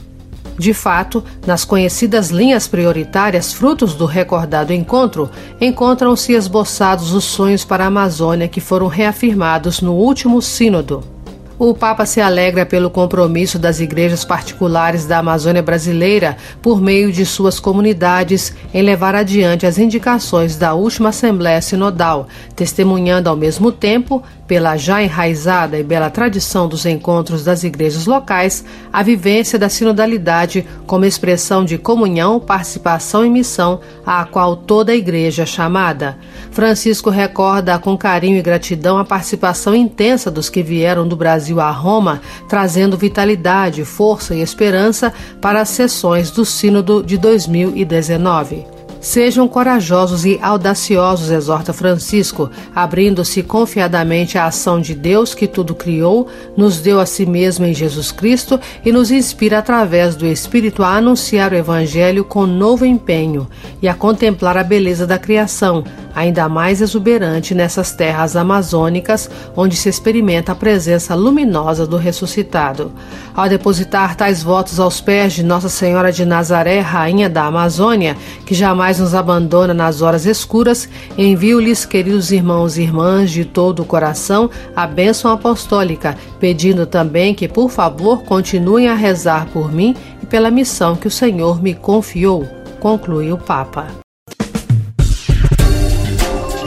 De 0.57 0.73
fato, 0.73 1.23
nas 1.45 1.63
conhecidas 1.63 2.29
linhas 2.29 2.67
prioritárias 2.67 3.53
frutos 3.53 3.93
do 3.93 4.05
recordado 4.05 4.73
encontro, 4.73 5.29
encontram-se 5.61 6.33
esboçados 6.33 7.13
os 7.13 7.25
sonhos 7.25 7.63
para 7.63 7.83
a 7.83 7.87
Amazônia 7.87 8.47
que 8.47 8.59
foram 8.59 8.87
reafirmados 8.87 9.81
no 9.81 9.93
último 9.93 10.41
Sínodo. 10.41 11.16
O 11.59 11.73
Papa 11.73 12.05
se 12.05 12.21
alegra 12.21 12.67
pelo 12.67 12.87
compromisso 12.87 13.57
das 13.57 13.79
igrejas 13.79 14.23
particulares 14.23 15.07
da 15.07 15.17
Amazônia 15.17 15.63
brasileira, 15.63 16.37
por 16.61 16.79
meio 16.79 17.11
de 17.11 17.25
suas 17.25 17.59
comunidades, 17.59 18.53
em 18.71 18.83
levar 18.83 19.15
adiante 19.15 19.65
as 19.65 19.79
indicações 19.79 20.55
da 20.55 20.75
última 20.75 21.09
Assembleia 21.09 21.59
Sinodal, 21.59 22.27
testemunhando 22.55 23.27
ao 23.27 23.35
mesmo 23.35 23.71
tempo, 23.71 24.21
pela 24.47 24.77
já 24.77 25.01
enraizada 25.03 25.79
e 25.79 25.83
bela 25.83 26.11
tradição 26.11 26.67
dos 26.67 26.85
encontros 26.85 27.43
das 27.43 27.63
igrejas 27.63 28.05
locais, 28.05 28.63
a 28.93 29.01
vivência 29.01 29.57
da 29.57 29.67
sinodalidade 29.67 30.65
como 30.85 31.05
expressão 31.05 31.65
de 31.65 31.77
comunhão, 31.77 32.39
participação 32.39 33.25
e 33.25 33.29
missão 33.29 33.81
à 34.05 34.23
qual 34.23 34.55
toda 34.55 34.91
a 34.91 34.95
igreja 34.95 35.41
é 35.41 35.45
chamada. 35.45 36.17
Francisco 36.51 37.09
recorda 37.09 37.77
com 37.77 37.97
carinho 37.97 38.37
e 38.37 38.41
gratidão 38.41 38.97
a 38.97 39.03
participação 39.03 39.75
intensa 39.75 40.31
dos 40.31 40.49
que 40.49 40.63
vieram 40.63 41.05
do 41.05 41.15
Brasil 41.15 41.46
a 41.53 41.71
Roma, 41.71 42.21
trazendo 42.47 42.97
vitalidade, 42.97 43.83
força 43.85 44.35
e 44.35 44.41
esperança 44.41 45.13
para 45.41 45.61
as 45.61 45.69
sessões 45.69 46.31
do 46.31 46.45
Sínodo 46.45 47.03
de 47.03 47.17
2019. 47.17 48.76
Sejam 48.99 49.47
corajosos 49.47 50.25
e 50.25 50.39
audaciosos, 50.41 51.29
exorta 51.29 51.71
Francisco, 51.71 52.49
abrindo-se 52.75 53.43
confiadamente 53.43 54.37
à 54.37 54.45
ação 54.45 54.81
de 54.81 54.95
Deus 54.95 55.35
que 55.35 55.47
tudo 55.47 55.75
criou, 55.75 56.27
nos 56.55 56.79
deu 56.79 56.99
a 56.99 57.05
si 57.05 57.25
mesmo 57.25 57.65
em 57.65 57.73
Jesus 57.73 58.11
Cristo 58.11 58.59
e 58.83 58.91
nos 58.91 59.11
inspira 59.11 59.59
através 59.59 60.15
do 60.15 60.25
Espírito 60.25 60.83
a 60.83 60.95
anunciar 60.95 61.51
o 61.51 61.55
Evangelho 61.55 62.23
com 62.23 62.45
novo 62.45 62.85
empenho 62.85 63.47
e 63.81 63.87
a 63.87 63.93
contemplar 63.93 64.57
a 64.57 64.63
beleza 64.63 65.05
da 65.05 65.19
criação, 65.19 65.83
ainda 66.15 66.49
mais 66.49 66.81
exuberante 66.81 67.53
nessas 67.53 67.91
terras 67.91 68.35
amazônicas, 68.35 69.29
onde 69.55 69.75
se 69.75 69.89
experimenta 69.89 70.53
a 70.53 70.55
presença 70.55 71.13
luminosa 71.13 71.85
do 71.85 71.97
ressuscitado. 71.97 72.91
Ao 73.35 73.47
depositar 73.47 74.15
tais 74.15 74.41
votos 74.41 74.79
aos 74.79 74.99
pés 74.99 75.33
de 75.33 75.43
Nossa 75.43 75.69
Senhora 75.69 76.11
de 76.11 76.25
Nazaré, 76.25 76.79
Rainha 76.79 77.29
da 77.29 77.45
Amazônia, 77.45 78.17
que 78.45 78.55
jamais 78.55 78.86
nos 78.95 79.13
abandona 79.13 79.73
nas 79.73 80.01
horas 80.01 80.25
escuras, 80.25 80.87
envio-lhes, 81.17 81.85
queridos 81.85 82.31
irmãos 82.31 82.77
e 82.77 82.83
irmãs, 82.83 83.29
de 83.29 83.43
todo 83.43 83.81
o 83.81 83.85
coração, 83.85 84.49
a 84.73 84.87
bênção 84.87 85.29
apostólica, 85.29 86.17
pedindo 86.39 86.85
também 86.85 87.35
que, 87.35 87.47
por 87.47 87.69
favor, 87.69 88.23
continuem 88.23 88.87
a 88.87 88.95
rezar 88.95 89.47
por 89.47 89.69
mim 89.69 89.93
e 90.23 90.25
pela 90.25 90.49
missão 90.49 90.95
que 90.95 91.07
o 91.07 91.11
Senhor 91.11 91.61
me 91.61 91.73
confiou, 91.73 92.47
conclui 92.79 93.31
o 93.33 93.37
Papa. 93.37 93.87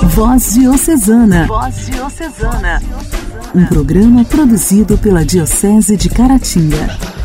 Voz 0.02 0.52
Diocesana. 0.52 1.46
Voz 1.46 1.86
Diocesana. 1.86 2.82
Um 3.54 3.64
programa 3.64 4.24
produzido 4.24 4.98
pela 4.98 5.24
Diocese 5.24 5.96
de 5.96 6.10
Caratinga. 6.10 7.19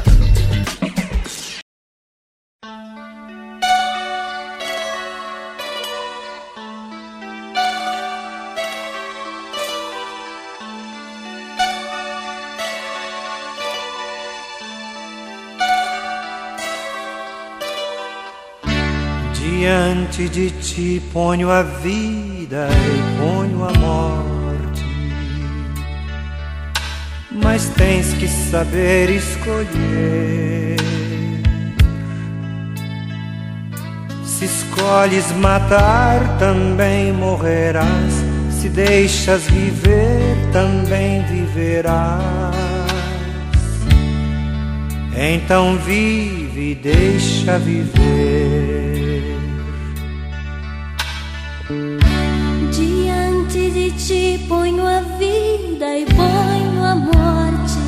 Diante 20.15 20.29
de 20.29 20.49
ti 20.49 21.01
ponho 21.11 21.51
a 21.51 21.61
vida 21.61 22.69
e 22.71 23.19
ponho 23.19 23.65
a 23.65 23.73
morte, 23.77 24.85
mas 27.43 27.65
tens 27.75 28.13
que 28.13 28.25
saber 28.25 29.09
escolher. 29.09 30.77
Se 34.23 34.45
escolhes 34.45 35.29
matar, 35.33 36.37
também 36.39 37.11
morrerás. 37.11 38.13
Se 38.51 38.69
deixas 38.69 39.43
viver, 39.47 40.49
também 40.53 41.25
viverás. 41.25 42.55
Então 45.13 45.77
vive 45.79 46.71
e 46.71 46.75
deixa 46.75 47.57
viver. 47.59 48.94
Ti 54.07 54.39
ponho 54.47 54.85
a 54.85 55.01
vida 55.17 55.97
e 55.97 56.05
ponho 56.05 56.83
a 56.83 56.95
morte. 56.95 57.79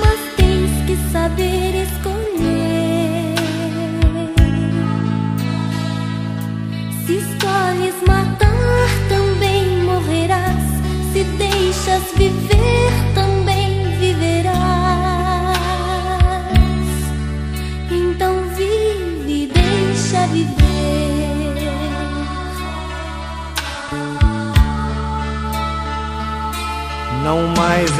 Mas 0.00 0.20
tens 0.36 0.72
que 0.84 0.96
saber 1.12 1.86
escolher. 1.86 3.36
Se 7.06 7.12
escolhes 7.18 7.94
matar, 8.04 8.88
também 9.08 9.84
morrerás. 9.84 10.64
Se 11.12 11.22
deixas 11.22 12.02
viver, 12.16 12.90
também 13.14 13.19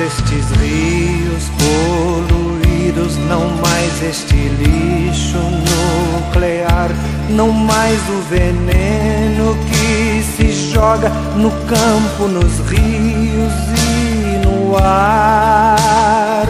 estes 0.00 0.50
rios 0.52 1.50
poluídos, 1.58 3.16
não 3.28 3.50
mais 3.56 4.02
este 4.02 4.34
lixo 4.34 5.36
nuclear, 5.36 6.90
não 7.28 7.52
mais 7.52 8.00
o 8.08 8.22
veneno 8.30 9.56
que 9.68 10.22
se 10.22 10.72
joga 10.72 11.10
no 11.36 11.50
campo, 11.50 12.28
nos 12.28 12.60
rios 12.70 13.52
e 13.76 14.38
no 14.46 14.76
ar. 14.82 16.48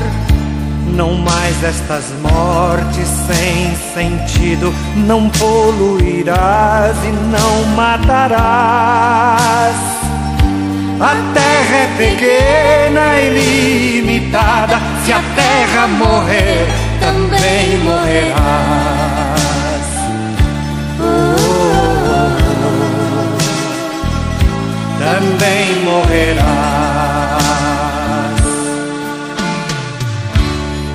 Não 0.95 1.15
mais 1.15 1.65
estas 1.65 2.05
mortes 2.21 3.09
sem 3.27 3.75
sentido, 3.95 4.73
não 4.97 5.29
poluirás 5.31 6.97
e 7.05 7.11
não 7.33 7.65
matarás. 7.75 9.11
A 11.03 11.15
terra 11.33 11.77
é 11.77 11.87
pequena 11.97 13.19
e 13.23 14.03
limitada, 14.03 14.79
se 15.03 15.11
a 15.11 15.23
terra 15.35 15.87
morrer, 15.87 16.67
também 17.01 17.79
morrerás. 17.79 19.01
Também 24.99 25.85
morrerás. 25.85 27.41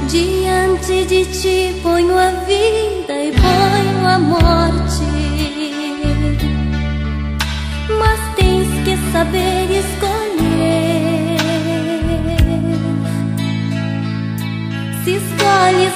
Diante 0.07 1.05
de 1.05 1.25
ti 1.25 1.75
ponho 1.81 2.15
a 2.15 2.29
vida 2.45 3.12
e 3.12 3.31
ponho 3.31 4.07
a 4.07 4.19
morte. 4.19 5.03
Mas 8.00 8.19
tens 8.35 8.67
que 8.85 8.95
saber 9.12 9.54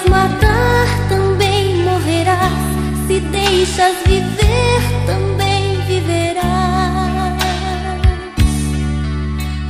matar, 0.10 0.88
também 1.08 1.84
morrerás. 1.84 2.52
Se 3.08 3.20
deixas 3.20 3.96
viver, 4.06 4.82
também 5.06 5.82
viverás. 5.88 7.38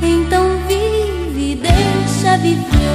Então 0.02 0.44
vive, 0.66 1.56
deixa 1.56 2.36
viver. 2.38 2.90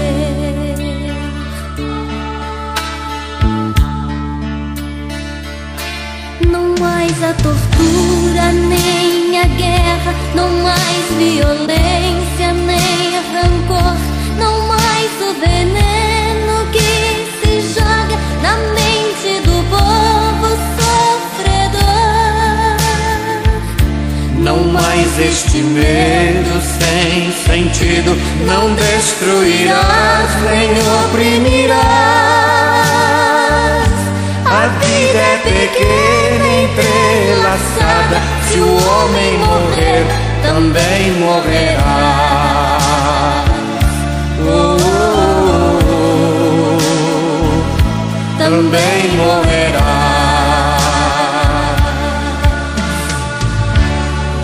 Não 6.52 6.75
mais 6.80 7.24
a 7.24 7.34
tortura, 7.34 8.52
nem 8.52 9.40
a 9.40 9.46
guerra, 9.46 10.14
não 10.36 10.50
mais 10.64 11.06
violência, 11.18 12.54
nem 12.54 13.06
rancor, 13.34 13.98
não 14.40 14.68
mais 14.68 15.12
o 15.22 15.34
veneno 15.40 16.05
Não 24.46 24.64
mais 24.66 25.20
este 25.20 25.58
medo 25.58 26.62
sem 26.78 27.32
sentido, 27.32 28.16
não 28.46 28.75
destruirás 28.75 30.30
nem 30.44 30.70
oprimirás. 31.04 31.80
A 34.46 34.68
vida 34.80 35.18
é 35.18 35.38
pequena, 35.44 36.48
entrelaçada. 36.62 38.22
Se 38.48 38.60
o 38.60 38.75
homem 38.88 39.40
morrer, 39.40 40.06
também 40.44 41.12
morrerá. 41.14 42.45
Também 48.46 49.10
morrerá. 49.18 50.77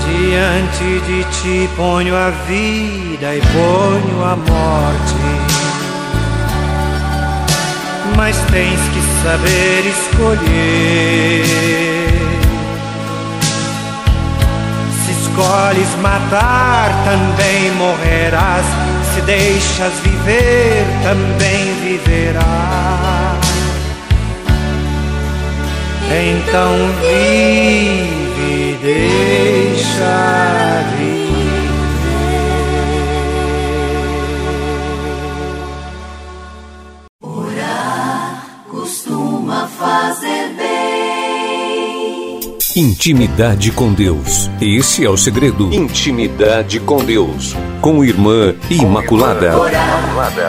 Diante 0.07 0.99
de 1.05 1.23
ti 1.25 1.69
ponho 1.75 2.15
a 2.15 2.31
vida 2.47 3.35
e 3.35 3.41
ponho 3.41 4.23
a 4.23 4.35
morte. 4.35 5.21
Mas 8.15 8.35
tens 8.51 8.79
que 8.79 9.01
saber 9.23 9.85
escolher. 9.85 11.45
Se 15.05 15.11
escolhes 15.11 15.95
matar, 16.01 16.89
também 17.05 17.71
morrerás. 17.75 18.65
Se 19.13 19.21
deixas 19.21 19.93
viver, 20.03 20.85
também 21.03 21.73
viverás. 21.83 23.10
Então 26.43 26.75
vive, 26.99 28.77
deixa 28.81 30.81
Costuma 38.69 39.67
fazer 39.67 40.53
bem. 40.57 42.57
Intimidade 42.75 43.71
com 43.71 43.93
Deus. 43.93 44.49
Esse 44.59 45.05
é 45.05 45.09
o 45.09 45.17
segredo. 45.17 45.71
Intimidade 45.73 46.79
com 46.79 47.03
Deus. 47.03 47.55
Com 47.79 48.03
Irmã 48.03 48.55
Imaculada. 48.69 49.53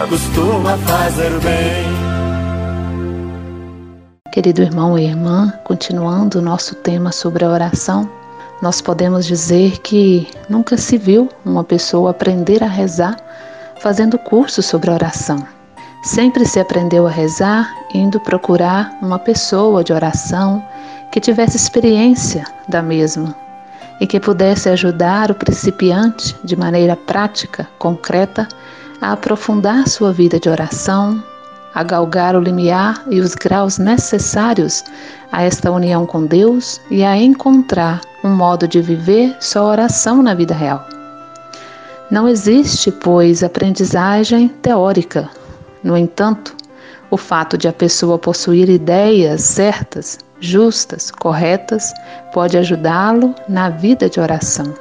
costuma 0.09 0.79
fazer 0.79 1.31
bem. 1.41 2.02
Querido 4.33 4.63
irmão 4.63 4.99
e 4.99 5.05
irmã, 5.05 5.53
continuando 5.63 6.39
o 6.39 6.43
nosso 6.43 6.75
tema 6.77 7.13
sobre 7.13 7.45
a 7.45 7.51
oração, 7.51 8.11
nós 8.63 8.81
podemos 8.81 9.27
dizer 9.27 9.77
que 9.81 10.27
nunca 10.49 10.79
se 10.79 10.97
viu 10.97 11.29
uma 11.45 11.63
pessoa 11.63 12.13
aprender 12.13 12.65
a 12.65 12.67
rezar 12.67 13.15
fazendo 13.83 14.17
curso 14.17 14.63
sobre 14.63 14.91
oração. 14.91 15.47
Sempre 16.03 16.47
se 16.47 16.59
aprendeu 16.59 17.07
a 17.07 17.11
rezar 17.11 17.77
indo 17.93 18.19
procurar 18.21 18.97
uma 19.03 19.19
pessoa 19.19 19.85
de 19.85 19.93
oração 19.93 20.65
que 21.13 21.21
tivesse 21.21 21.59
experiência 21.59 22.47
da 22.67 22.81
mesma 22.81 23.37
e 24.01 24.07
que 24.07 24.19
pudesse 24.19 24.71
ajudar 24.71 25.31
o 25.31 25.35
principiante 25.35 26.35
de 26.43 26.57
maneira 26.57 26.97
prática, 26.97 27.69
concreta, 27.79 28.49
a 28.99 29.13
aprofundar 29.13 29.87
sua 29.87 30.11
vida 30.11 30.41
de 30.41 30.49
oração, 30.49 31.23
a 31.75 31.83
galgar 31.83 32.37
o 32.37 32.41
limiar 32.41 33.03
e 33.09 33.21
os 33.21 33.35
graus 33.35 33.79
necessários 33.79 34.85
a 35.31 35.43
esta 35.43 35.71
união 35.71 36.05
com 36.07 36.27
Deus 36.27 36.81
e 36.91 37.03
a 37.03 37.17
encontrar 37.17 38.01
um 38.23 38.31
modo 38.31 38.69
de 38.69 38.81
viver 38.81 39.37
sua 39.41 39.63
oração 39.63 40.23
na 40.23 40.35
vida 40.35 40.55
real. 40.55 40.87
Não 42.11 42.29
existe, 42.29 42.93
pois, 42.93 43.43
aprendizagem 43.43 44.49
teórica. 44.49 45.31
No 45.83 45.97
entanto, 45.97 46.55
o 47.11 47.17
fato 47.17 47.57
de 47.57 47.67
a 47.69 47.73
pessoa 47.73 48.19
possuir 48.19 48.69
ideias 48.69 49.41
certas, 49.43 50.19
justas, 50.39 51.11
corretas, 51.11 51.93
pode 52.33 52.59
ajudá-lo 52.59 53.35
na 53.49 53.71
vida 53.71 54.11
de 54.11 54.21
oração. 54.21 54.75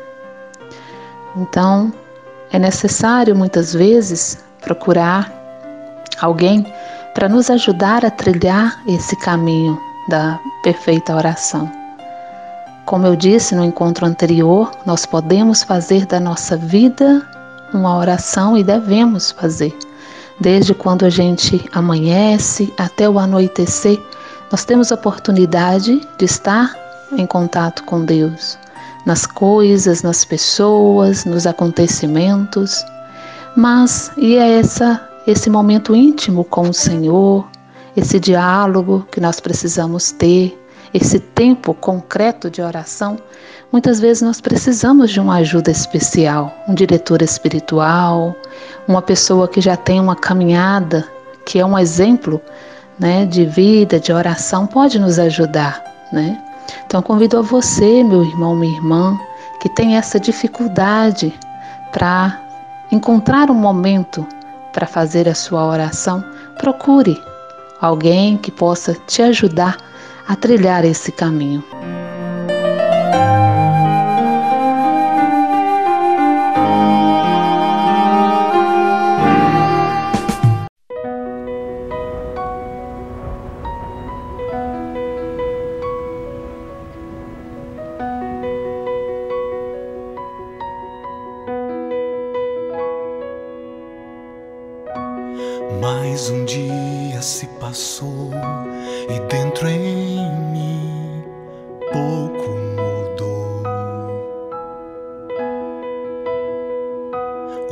Então, 1.37 1.93
é 2.51 2.59
necessário 2.59 3.33
muitas 3.35 3.73
vezes 3.73 4.43
procurar 4.61 5.40
alguém 6.19 6.65
para 7.13 7.27
nos 7.27 7.49
ajudar 7.49 8.05
a 8.05 8.11
trilhar 8.11 8.81
esse 8.87 9.15
caminho 9.17 9.79
da 10.07 10.39
perfeita 10.63 11.15
oração. 11.15 11.71
Como 12.85 13.05
eu 13.05 13.15
disse 13.15 13.55
no 13.55 13.63
encontro 13.63 14.05
anterior, 14.05 14.71
nós 14.85 15.05
podemos 15.05 15.63
fazer 15.63 16.05
da 16.05 16.19
nossa 16.19 16.57
vida 16.57 17.25
uma 17.73 17.97
oração 17.97 18.57
e 18.57 18.63
devemos 18.63 19.31
fazer. 19.31 19.77
Desde 20.39 20.73
quando 20.73 21.05
a 21.05 21.09
gente 21.09 21.63
amanhece 21.71 22.73
até 22.77 23.07
o 23.07 23.19
anoitecer, 23.19 23.99
nós 24.51 24.65
temos 24.65 24.91
a 24.91 24.95
oportunidade 24.95 26.01
de 26.17 26.25
estar 26.25 26.75
em 27.13 27.25
contato 27.25 27.83
com 27.83 28.03
Deus, 28.03 28.57
nas 29.05 29.25
coisas, 29.25 30.01
nas 30.01 30.25
pessoas, 30.25 31.25
nos 31.25 31.45
acontecimentos. 31.45 32.83
Mas 33.55 34.11
e 34.17 34.35
é 34.35 34.59
essa 34.59 35.10
esse 35.25 35.49
momento 35.49 35.95
íntimo 35.95 36.43
com 36.43 36.69
o 36.69 36.73
Senhor, 36.73 37.47
esse 37.95 38.19
diálogo 38.19 39.05
que 39.11 39.19
nós 39.19 39.39
precisamos 39.39 40.11
ter, 40.11 40.57
esse 40.93 41.19
tempo 41.19 41.73
concreto 41.73 42.49
de 42.49 42.61
oração, 42.61 43.17
muitas 43.71 43.99
vezes 43.99 44.23
nós 44.23 44.41
precisamos 44.41 45.11
de 45.11 45.19
uma 45.19 45.35
ajuda 45.35 45.71
especial, 45.71 46.53
um 46.67 46.73
diretor 46.73 47.21
espiritual, 47.21 48.35
uma 48.87 49.01
pessoa 49.01 49.47
que 49.47 49.61
já 49.61 49.77
tem 49.77 49.99
uma 49.99 50.15
caminhada, 50.15 51.07
que 51.45 51.59
é 51.59 51.65
um 51.65 51.77
exemplo 51.77 52.41
né, 52.99 53.25
de 53.25 53.45
vida, 53.45 53.99
de 53.99 54.11
oração, 54.11 54.67
pode 54.67 54.99
nos 54.99 55.17
ajudar. 55.17 55.83
Né? 56.11 56.41
Então, 56.85 57.01
convido 57.01 57.37
a 57.37 57.41
você, 57.41 58.03
meu 58.03 58.23
irmão, 58.23 58.55
minha 58.55 58.75
irmã, 58.75 59.19
que 59.61 59.69
tem 59.69 59.95
essa 59.95 60.19
dificuldade 60.19 61.33
para 61.91 62.39
encontrar 62.91 63.49
um 63.49 63.55
momento 63.55 64.25
para 64.73 64.87
fazer 64.87 65.27
a 65.27 65.35
sua 65.35 65.65
oração, 65.65 66.23
procure 66.57 67.21
alguém 67.79 68.37
que 68.37 68.51
possa 68.51 68.93
te 69.07 69.21
ajudar 69.21 69.77
a 70.27 70.35
trilhar 70.35 70.85
esse 70.85 71.11
caminho. 71.11 71.63
um 96.31 96.45
dia 96.45 97.21
se 97.21 97.45
passou 97.59 98.31
e 99.09 99.19
dentro 99.27 99.67
em 99.67 100.31
mim 100.51 101.23
pouco 101.91 102.49
mudou. 102.77 103.63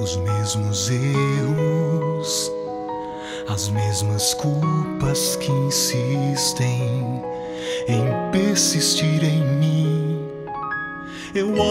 Os 0.01 0.17
mesmos 0.17 0.89
erros, 0.89 2.51
as 3.47 3.69
mesmas 3.69 4.33
culpas 4.33 5.37
que 5.37 5.51
insistem 5.51 7.23
em 7.87 8.31
persistir 8.31 9.23
em 9.23 9.41
mim. 9.41 10.29
Eu 11.33 11.61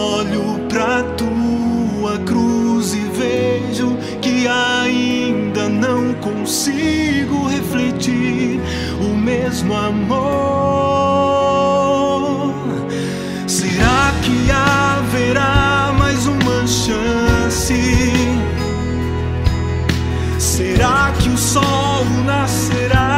Será 20.39 21.11
que 21.19 21.29
o 21.29 21.37
sol 21.37 22.05
nascerá? 22.23 23.08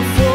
Voz 0.00 0.29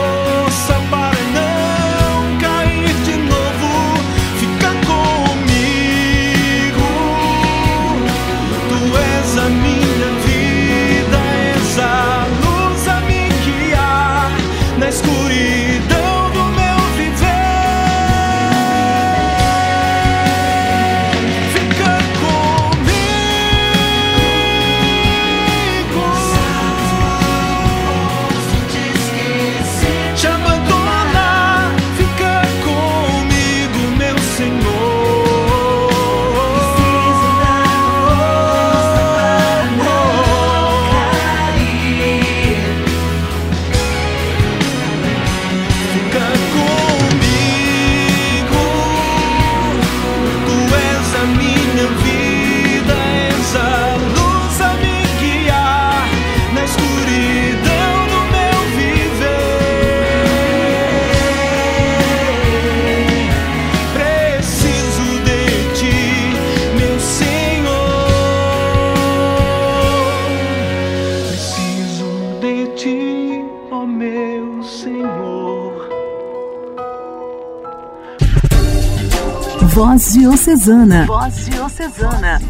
Diocesana. 80.26 81.06
Voz 81.06 81.46
Diocesana. 81.46 82.42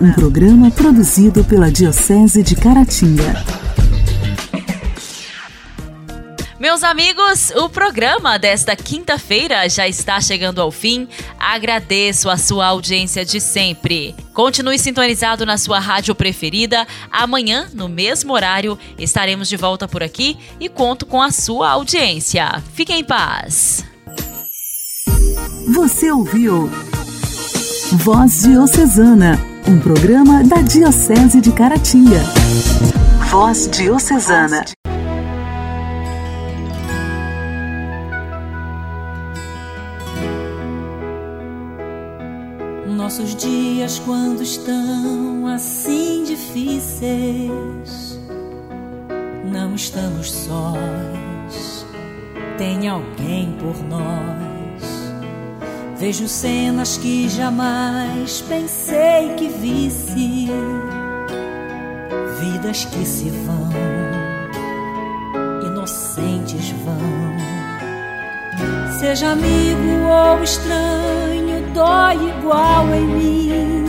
Um 0.00 0.10
programa 0.14 0.70
produzido 0.70 1.44
pela 1.44 1.70
Diocese 1.70 2.42
de 2.42 2.56
Caratinga. 2.56 3.44
Meus 6.58 6.82
amigos, 6.82 7.50
o 7.54 7.68
programa 7.68 8.38
desta 8.38 8.74
quinta-feira 8.74 9.68
já 9.68 9.86
está 9.86 10.22
chegando 10.22 10.62
ao 10.62 10.70
fim. 10.70 11.06
Agradeço 11.38 12.30
a 12.30 12.38
sua 12.38 12.68
audiência 12.68 13.26
de 13.26 13.42
sempre. 13.42 14.16
Continue 14.32 14.78
sintonizado 14.78 15.44
na 15.44 15.58
sua 15.58 15.78
rádio 15.78 16.14
preferida. 16.14 16.86
Amanhã, 17.10 17.68
no 17.74 17.90
mesmo 17.90 18.32
horário, 18.32 18.78
estaremos 18.96 19.50
de 19.50 19.58
volta 19.58 19.86
por 19.86 20.02
aqui 20.02 20.38
e 20.58 20.66
conto 20.66 21.04
com 21.04 21.20
a 21.20 21.30
sua 21.30 21.72
audiência. 21.72 22.62
Fique 22.72 22.94
em 22.94 23.04
paz. 23.04 23.84
Você 25.74 26.10
ouviu 26.10 26.70
Voz 27.94 28.42
Diocesana, 28.42 29.38
um 29.68 29.78
programa 29.78 30.42
da 30.42 30.62
Diocese 30.62 31.42
de 31.42 31.52
Caratinga. 31.52 32.20
Voz 33.30 33.68
Diocesana. 33.70 34.64
Nossos 42.86 43.36
dias, 43.36 43.98
quando 43.98 44.42
estão 44.42 45.46
assim 45.48 46.24
difíceis, 46.24 48.18
não 49.44 49.74
estamos 49.74 50.32
sós, 50.32 51.86
tem 52.56 52.88
alguém 52.88 53.52
por 53.60 53.76
nós. 53.84 54.51
Vejo 56.02 56.26
cenas 56.26 56.96
que 56.96 57.28
jamais 57.28 58.40
pensei 58.48 59.34
que 59.36 59.46
visse, 59.46 60.48
vidas 62.40 62.84
que 62.86 63.06
se 63.06 63.30
vão, 63.30 63.70
inocentes 65.64 66.70
vão. 66.84 66.98
Seja 68.98 69.30
amigo 69.30 70.08
ou 70.10 70.42
estranho, 70.42 71.72
dói 71.72 72.30
igual 72.30 72.92
em 72.92 73.06
mim. 73.06 73.84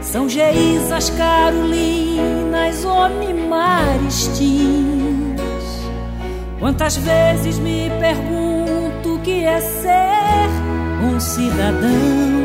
São 0.00 0.26
Geisas, 0.30 1.10
Carolinas, 1.10 2.86
Onimaristins. 2.86 4.24
Quantas 6.58 6.96
vezes 6.96 7.58
me 7.58 7.90
pergunto 8.00 8.53
que 9.24 9.42
é 9.44 9.60
ser 9.60 10.50
um 11.02 11.18
cidadão? 11.18 12.44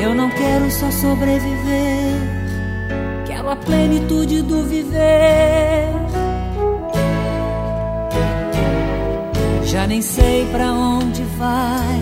Eu 0.00 0.14
não 0.14 0.28
quero 0.28 0.70
só 0.70 0.90
sobreviver, 0.90 2.12
quero 3.24 3.48
a 3.48 3.56
plenitude 3.56 4.42
do 4.42 4.62
viver. 4.64 5.88
Já 9.64 9.86
nem 9.86 10.02
sei 10.02 10.46
para 10.52 10.70
onde 10.70 11.22
vai 11.38 12.00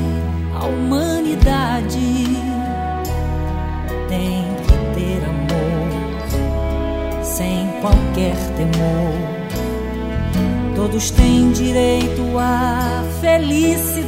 a 0.60 0.64
humanidade. 0.66 2.26
Tem 4.08 4.44
que 4.66 4.72
ter 4.96 5.22
amor, 5.24 7.22
sem 7.22 7.68
qualquer 7.80 8.34
temor. 8.56 9.30
Todos 10.74 11.10
têm 11.12 11.52
direito 11.52 12.22
à 12.38 13.04
felicidade 13.20 13.99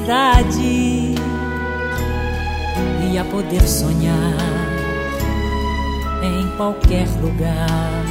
e 3.11 3.19
a 3.19 3.25
poder 3.25 3.62
sonhar 3.62 4.37
em 6.23 6.49
qualquer 6.57 7.07
lugar. 7.21 8.05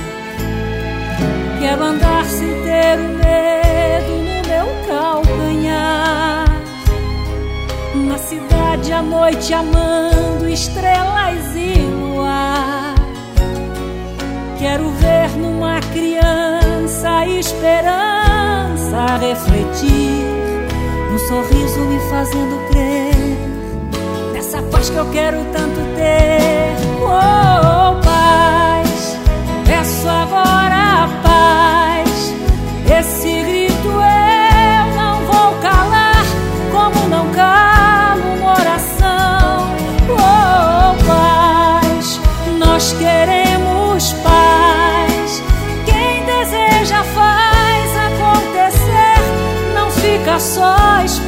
Quero 1.60 1.84
andar 1.84 2.25
sem 2.25 2.47
ter 2.63 2.97
medo 2.97 4.12
no 4.25 4.41
meu 4.47 4.67
calcanhar. 4.88 6.45
Na 7.93 8.17
cidade 8.17 8.93
à 8.93 9.01
noite 9.01 9.54
amando 9.54 10.49
estrelas 10.49 11.56
e 11.56 11.80
luar. 11.80 12.95
Quero 14.58 14.89
ver 14.91 15.30
numa 15.38 15.80
criança 15.93 17.25
esperança 17.27 19.17
refletir, 19.19 20.40
sorriso 21.32 21.80
me 21.80 21.98
fazendo 22.10 22.60
crer 22.72 23.15
nessa 24.34 24.62
paz 24.63 24.89
que 24.89 24.98
eu 24.98 25.10
quero 25.12 25.38
tanto 25.54 25.80
ter. 25.96 26.76
Oh, 27.00 27.96
paz, 28.04 29.17
peço 29.65 30.10
agora 30.10 31.06
a 31.06 31.08
paz. 31.24 32.34
Esse 33.00 33.44
grito 33.44 33.88
eu 33.88 34.96
não 34.98 35.22
vou 35.22 35.54
calar, 35.62 36.26
como 36.70 37.08
não 37.08 37.26
calo 37.32 38.34
uma 38.38 38.52
oração. 38.60 39.74
Oh, 40.10 41.06
paz, 41.08 42.20
nós 42.60 42.91
queremos 43.00 44.12
paz. 44.22 45.41
Quem 45.86 46.26
deseja 46.26 47.02
faz 47.06 47.89
acontecer, 48.10 49.74
não 49.74 49.89
fica 49.91 50.38
só 50.38 50.76
esperando 51.06 51.20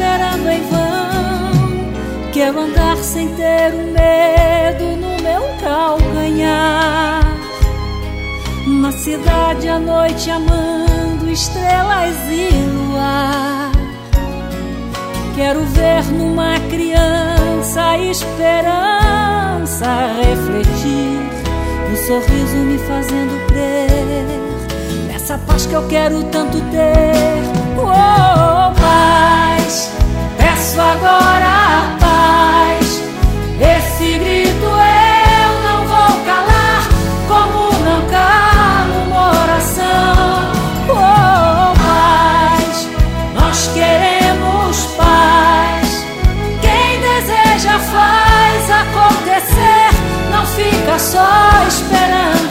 Quero 2.44 2.60
andar 2.60 2.98
sem 2.98 3.30
ter 3.36 3.74
o 3.74 3.94
medo 3.94 4.98
no 4.98 5.16
meu 5.24 5.44
calcanhar. 5.62 7.24
Na 8.68 8.92
cidade 8.92 9.70
à 9.70 9.80
noite 9.80 10.30
amando 10.30 11.32
estrelas 11.32 12.18
e 12.30 12.50
luar. 12.68 13.72
Quero 15.38 15.62
ver 15.68 16.04
numa 16.12 16.60
criança 16.70 17.98
esperança 18.00 19.86
refletir, 20.22 21.30
um 21.90 21.96
sorriso 21.96 22.58
me 22.58 22.78
fazendo 22.80 23.48
crer 23.48 25.08
nessa 25.08 25.38
paz 25.38 25.66
que 25.66 25.76
eu 25.76 25.88
quero 25.88 26.22
tanto 26.26 26.60
ter. 26.72 27.42
Oh, 27.78 28.74
paz, 28.82 29.90
peço 30.38 30.82
agora 30.82 32.03
esperando 51.74 52.43